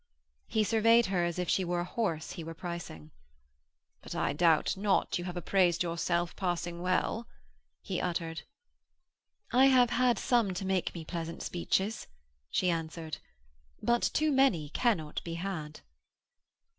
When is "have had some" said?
9.67-10.55